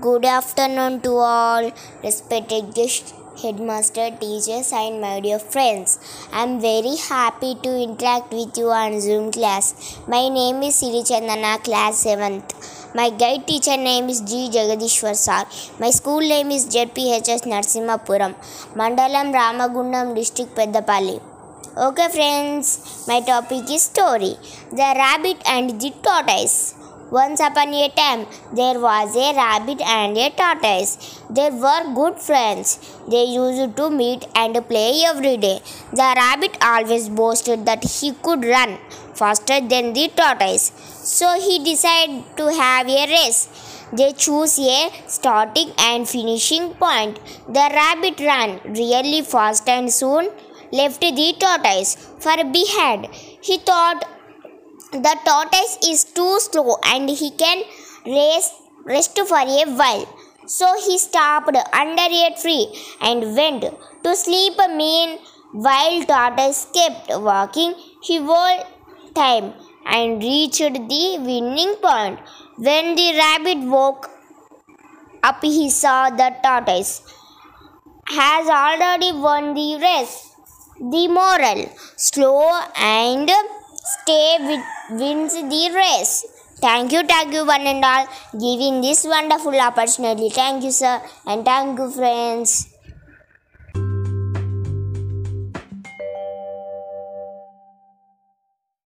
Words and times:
Good 0.00 0.24
afternoon 0.26 1.00
to 1.00 1.16
all 1.16 1.72
respected 2.04 2.72
guests, 2.72 3.12
headmaster, 3.42 4.10
teachers, 4.20 4.72
and 4.72 5.00
my 5.00 5.18
dear 5.18 5.40
friends. 5.40 5.98
I 6.32 6.44
am 6.44 6.60
very 6.60 6.94
happy 6.94 7.56
to 7.64 7.82
interact 7.82 8.32
with 8.32 8.56
you 8.56 8.70
on 8.70 9.00
Zoom 9.00 9.32
class. 9.32 9.98
My 10.06 10.28
name 10.28 10.62
is 10.62 10.76
Siri 10.76 11.02
Chandana, 11.02 11.58
class 11.64 12.04
7th. 12.04 12.77
My 12.94 13.10
guide 13.10 13.46
teacher 13.46 13.76
name 13.76 14.08
is 14.08 14.22
G. 14.22 14.48
Jagadishwar 14.48 15.14
Sar. 15.14 15.46
My 15.78 15.90
school 15.90 16.20
name 16.20 16.50
is 16.50 16.66
ZPHS 16.68 17.42
Narasimhapuram, 17.44 18.34
Mandalam 18.74 19.30
Ramagundam 19.30 20.14
district 20.14 20.54
Peddapalli. 20.56 21.20
Okay, 21.76 22.08
friends, 22.08 23.04
my 23.06 23.20
topic 23.20 23.70
is 23.70 23.82
story 23.82 24.36
The 24.70 24.94
Rabbit 25.02 25.42
and 25.46 25.78
the 25.78 25.90
Tortoise. 26.02 26.77
Once 27.10 27.40
upon 27.40 27.72
a 27.72 27.88
time, 27.88 28.26
there 28.52 28.78
was 28.78 29.16
a 29.16 29.34
rabbit 29.34 29.80
and 29.80 30.16
a 30.18 30.28
tortoise. 30.28 31.22
They 31.30 31.48
were 31.48 31.94
good 31.94 32.18
friends. 32.18 32.78
They 33.08 33.24
used 33.24 33.76
to 33.78 33.88
meet 33.88 34.26
and 34.34 34.54
play 34.68 35.04
every 35.06 35.38
day. 35.38 35.60
The 35.90 36.12
rabbit 36.16 36.58
always 36.60 37.08
boasted 37.08 37.64
that 37.64 37.82
he 37.82 38.12
could 38.12 38.44
run 38.44 38.78
faster 39.14 39.58
than 39.60 39.94
the 39.94 40.08
tortoise. 40.08 40.70
So 41.20 41.40
he 41.40 41.64
decided 41.64 42.24
to 42.36 42.52
have 42.52 42.86
a 42.86 43.06
race. 43.06 43.48
They 43.90 44.12
chose 44.12 44.58
a 44.58 44.90
starting 45.06 45.72
and 45.78 46.06
finishing 46.06 46.74
point. 46.74 47.18
The 47.48 47.70
rabbit 47.80 48.20
ran 48.20 48.60
really 48.64 49.22
fast 49.22 49.66
and 49.66 49.90
soon 49.90 50.28
left 50.72 51.00
the 51.00 51.34
tortoise 51.40 51.94
far 52.20 52.44
behind. 52.44 53.06
He 53.40 53.56
thought 53.56 54.04
the 54.92 55.14
tortoise 55.24 55.76
is 55.86 56.04
too 56.04 56.40
slow 56.40 56.78
and 56.84 57.08
he 57.10 57.30
can 57.30 57.62
race, 58.06 58.50
rest 58.84 59.18
for 59.18 59.38
a 59.38 59.64
while. 59.80 60.06
So 60.46 60.66
he 60.84 60.96
stopped 60.98 61.56
under 61.72 62.08
a 62.26 62.34
tree 62.40 62.68
and 63.00 63.36
went 63.36 63.64
to 64.04 64.16
sleep. 64.16 64.54
Meanwhile, 64.56 66.04
tortoise 66.04 66.66
kept 66.72 67.10
walking 67.20 67.74
his 68.02 68.22
whole 68.22 68.64
time 69.14 69.52
and 69.84 70.22
reached 70.22 70.72
the 70.92 71.18
winning 71.18 71.74
point. 71.82 72.18
When 72.56 72.94
the 72.94 73.14
rabbit 73.18 73.58
woke 73.68 74.10
up, 75.22 75.42
he 75.42 75.68
saw 75.68 76.08
the 76.10 76.34
tortoise 76.42 77.02
has 78.06 78.48
already 78.48 79.12
won 79.12 79.52
the 79.52 79.76
race. 79.76 80.34
The 80.80 81.08
moral 81.08 81.68
slow 81.96 82.60
and 82.76 83.30
stay 83.94 84.36
with, 84.40 84.64
wins 85.00 85.34
the 85.34 85.64
race. 85.74 86.24
Thank 86.60 86.92
you, 86.92 87.02
thank 87.04 87.32
you, 87.32 87.46
one 87.46 87.66
and 87.66 87.84
all, 87.84 88.06
giving 88.32 88.80
this 88.80 89.04
wonderful 89.04 89.58
opportunity. 89.60 90.28
Thank 90.30 90.64
you, 90.64 90.72
sir, 90.72 91.00
and 91.26 91.44
thank 91.44 91.78
you, 91.78 91.90
friends. 91.90 92.77